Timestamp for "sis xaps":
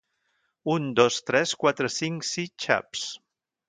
2.35-3.09